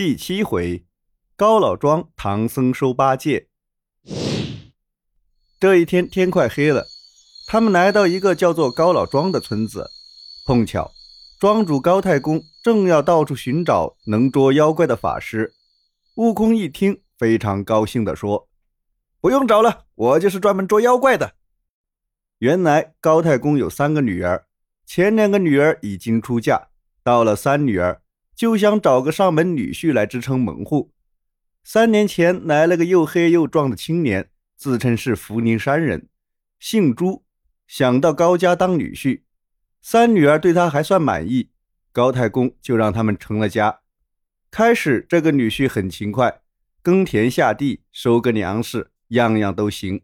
[0.00, 0.86] 第七回，
[1.36, 3.50] 高老庄唐僧收八戒。
[5.60, 6.86] 这一天天快黑了，
[7.46, 9.90] 他们来到一个叫做高老庄的村子。
[10.46, 10.90] 碰巧，
[11.38, 15.52] 庄主高太公正要到处寻找能捉妖怪的法师。
[16.16, 18.48] 悟空一听，非常高兴地说
[19.20, 21.34] ：“不用找了，我就是专门捉妖怪的。”
[22.40, 24.46] 原来高太公有三个女儿，
[24.86, 26.68] 前两个女儿已经出嫁，
[27.04, 28.00] 到了三女儿。
[28.40, 30.94] 就想找个上门女婿来支撑门户。
[31.62, 36.08] 三年前来了个又黑又壮的青年，自称是福陵山人，
[36.58, 37.22] 姓朱，
[37.66, 39.24] 想到高家当女婿。
[39.82, 41.50] 三女儿对他还算满意，
[41.92, 43.80] 高太公就让他们成了家。
[44.50, 46.40] 开始这个女婿很勤快，
[46.80, 50.00] 耕田下地、收割粮食，样样都行。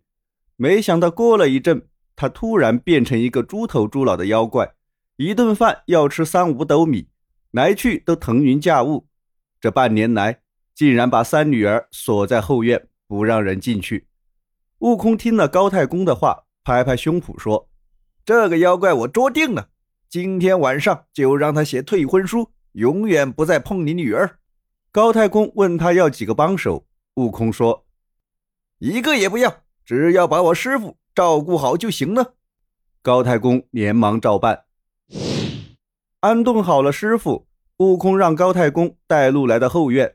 [0.56, 4.74] 没想到过了一阵，他突然变成一个猪头猪脑的妖怪，
[5.16, 7.08] 一顿饭要吃三五斗米。
[7.56, 9.08] 来去都腾云驾雾，
[9.62, 10.42] 这半年来
[10.74, 14.08] 竟然把三女儿锁在后院，不让人进去。
[14.80, 17.70] 悟空听了高太公的话，拍拍胸脯说
[18.26, 19.70] ：“这个妖怪我捉定了，
[20.10, 24.38] 今天晚上就让他写退婚书，永远不再碰你女儿。”
[24.92, 27.86] 高太公问他要几个帮手，悟空说
[28.80, 32.34] ：“一个也不要，只要把我师傅照顾好就行了。”
[33.00, 34.65] 高太公连忙照办。
[36.20, 37.46] 安顿好了师傅，
[37.78, 40.14] 悟空让高太公带路来到后院。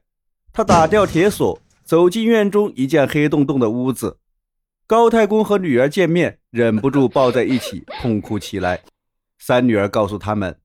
[0.51, 4.17] 他打掉铁锁，走进院中一间黑洞洞的屋子。
[4.87, 8.81] 高太公和女儿见面，忍不住抱在一起痛哭起来。
[9.39, 10.59] 三女儿告诉他们：“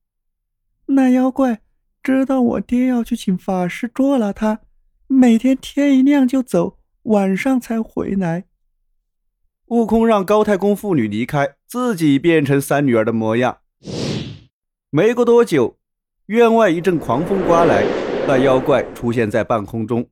[0.87, 1.61] 那妖怪
[2.03, 4.61] 知道我爹要去请法师捉了他，
[5.07, 8.47] 每天天一亮就走，晚上才回来。”
[9.67, 13.59] 悟空让高太公父女离开，自己变成三女儿的模样。
[14.91, 15.77] 没过多久，
[16.27, 17.85] 院外一阵狂风刮来，
[18.29, 20.07] 那妖怪出现在半空中。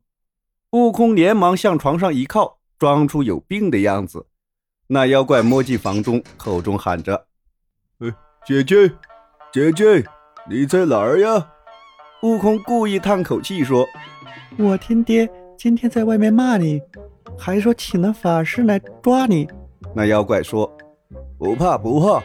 [0.72, 4.26] 悟空连忙向床上一靠，装出有病的样子。
[4.88, 7.26] 那妖怪摸进房中，口中喊着
[8.00, 8.12] ：“呃，
[8.44, 8.90] 姐姐，
[9.52, 10.04] 姐姐，
[10.50, 11.50] 你在哪儿呀？”
[12.22, 13.86] 悟空故意叹口气说
[14.58, 16.82] ：“我听爹今天在外面骂你，
[17.38, 19.48] 还说请了法师来抓你。”
[19.94, 20.70] 那妖怪说
[21.38, 22.20] ：“不怕不怕，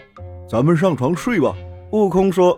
[0.49, 1.55] 咱们上床睡吧。”
[1.91, 2.57] 悟空说：“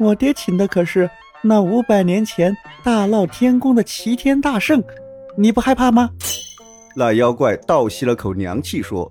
[0.00, 1.08] 我爹请的可是
[1.40, 4.82] 那五百年前大闹天宫的齐天大圣，
[5.36, 6.10] 你不害怕吗？”
[6.96, 9.10] 那妖怪倒吸了口凉气，说：“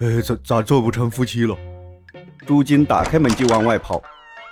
[0.00, 1.54] 哎，咋咋做不成夫妻了？”
[2.46, 4.00] 朱金打开门就往外跑，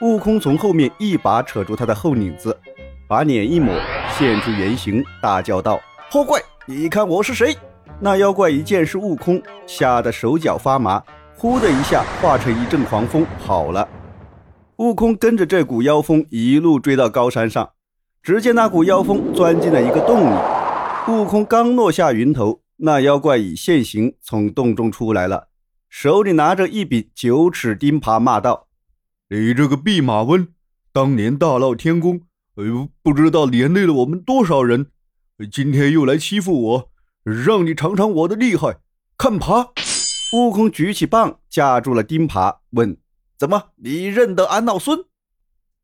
[0.02, 2.54] 悟空从后面一把扯住他的后领子，
[3.08, 3.74] 把脸一抹，
[4.18, 5.80] 现出原形，大叫道
[6.12, 7.56] ：“祸怪，你看我是谁？”
[7.98, 11.02] 那妖怪一见是悟空，吓得手脚发麻，
[11.38, 13.88] 呼的一下化成一阵狂风跑了。
[14.78, 17.70] 悟空跟着这股妖风一路追到高山上，
[18.22, 20.38] 只见那股妖风钻进了一个洞里。
[21.08, 25.48] 悟空刚落下云头，那妖怪已现形从洞中出来了，
[25.88, 28.68] 手里拿着一柄九尺钉耙，骂道
[29.30, 30.46] ：“你这个弼马温，
[30.92, 32.20] 当年大闹天宫，
[32.56, 34.88] 哎呦，不知道连累了我们多少人，
[35.50, 36.90] 今天又来欺负我，
[37.24, 38.76] 让你尝尝我的厉害，
[39.16, 39.70] 看耙！”
[40.36, 42.98] 悟空举起棒架住了钉耙，问。
[43.38, 44.98] 怎么，你认得安老孙？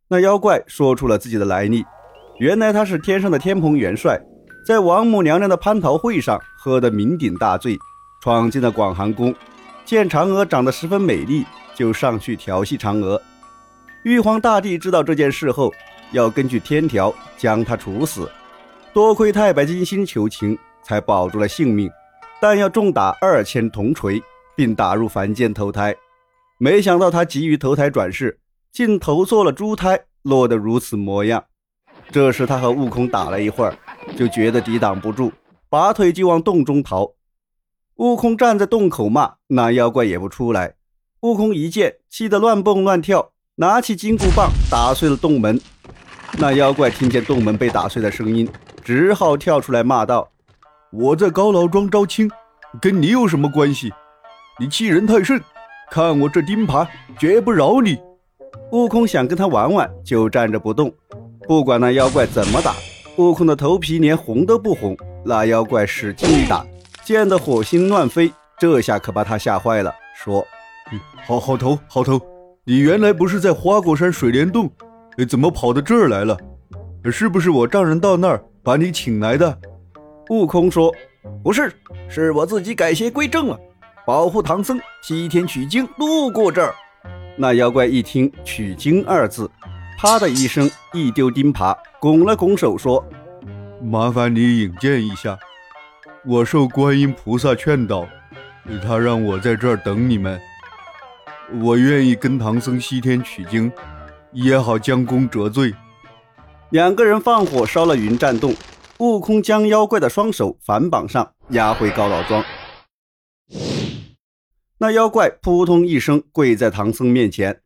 [0.09, 1.85] 那妖怪说出了自己的来历。
[2.39, 4.19] 原来他是天上的天蓬元帅，
[4.67, 7.79] 在王母娘娘的蟠桃会上喝得酩酊大醉，
[8.23, 9.35] 闯进了广寒宫，
[9.85, 13.21] 见嫦娥长得十分美丽，就上去调戏嫦娥。
[14.05, 15.71] 玉皇大帝知道这件事后，
[16.13, 18.31] 要根据天条将他处死。
[18.95, 21.91] 多亏太白金星求情，才保住了性命，
[22.41, 24.23] 但要重打二千铜锤，
[24.57, 25.95] 并打入凡间投胎。
[26.63, 28.39] 没想到他急于投胎转世，
[28.71, 31.47] 竟投错了猪胎，落得如此模样。
[32.13, 33.77] 这时他和悟空打了一会儿，
[34.17, 35.33] 就觉得抵挡不住，
[35.69, 37.15] 拔腿就往洞中逃。
[37.97, 40.77] 悟空站在洞口骂，那妖怪也不出来。
[41.23, 45.61] 悟空一见，气得乱蹦乱跳，拿起金箍棒打碎了洞门。
[46.39, 48.49] 那妖怪听见洞门被打碎的声音，
[48.85, 50.31] 只好跳出来骂道
[50.95, 52.31] ：“我在高老庄招亲，
[52.81, 53.93] 跟你有什么关系？
[54.61, 55.43] 你欺人太甚！”
[55.93, 57.99] 看我这钉耙，绝不饶你！
[58.71, 60.91] 悟空想跟他玩玩，就站着不动，
[61.47, 62.75] 不管那妖怪怎么打。
[63.19, 64.97] 悟空的头皮连红都不红。
[65.23, 66.65] 那妖怪使劲一打，
[67.05, 68.33] 溅得火星乱飞。
[68.59, 70.43] 这下可把他吓坏了，说
[70.93, 72.19] ：“嗯好好头，好头，
[72.65, 74.71] 你原来不是在花果山水帘洞，
[75.29, 76.35] 怎么跑到这儿来了？
[77.13, 79.59] 是不是我丈人到那儿把你请来的？”
[80.31, 80.91] 悟空说
[81.45, 81.71] ：“不是，
[82.09, 83.61] 是我自己改邪归正了。”
[84.05, 86.75] 保护唐僧西天取经路过这儿，
[87.37, 89.49] 那妖怪一听“取经”二字，
[89.97, 93.05] 啪的一声一丢钉耙，拱了拱手说
[93.81, 95.39] ：“麻烦你引荐一下。
[96.25, 98.05] 我受观音菩萨劝导，
[98.85, 100.41] 他让我在这儿等你们。
[101.61, 103.71] 我愿意跟唐僧西天取经，
[104.33, 105.73] 也好将功折罪。”
[106.71, 108.53] 两个人放火烧了云栈洞，
[108.99, 112.43] 悟空将妖怪的双手反绑上，押回高老庄。
[114.83, 117.63] 那妖怪扑通一声跪在唐僧面前，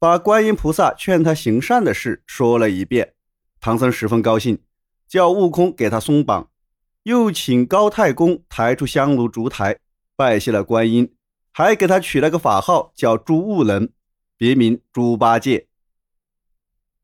[0.00, 3.14] 把观音菩萨劝他行善的事说了一遍。
[3.60, 4.58] 唐僧十分高兴，
[5.06, 6.50] 叫悟空给他松绑，
[7.04, 9.78] 又请高太公抬出香炉烛台，
[10.16, 11.14] 拜谢了观音，
[11.52, 13.88] 还给他取了个法号叫猪悟能，
[14.36, 15.68] 别名猪八戒。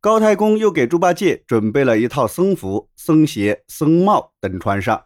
[0.01, 5.05] 高太公又给猪八戒准备了一套僧服、僧鞋、僧帽等穿上。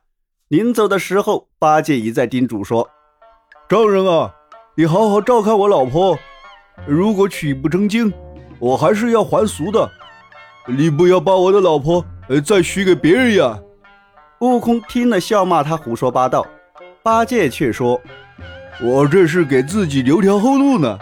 [0.49, 2.88] 临走的时候，八戒一再叮嘱说
[3.69, 4.35] ：“众人啊。”
[4.78, 6.19] 你好好照看我老婆，
[6.87, 8.12] 如果娶不成亲，
[8.58, 9.90] 我还是要还俗的。
[10.67, 12.05] 你不要把我的老婆
[12.44, 13.58] 再许给别人呀！
[14.40, 16.46] 悟空听了笑骂他胡说八道，
[17.02, 17.99] 八戒却说
[18.84, 20.99] ：“我这是给自己留条后路呢。”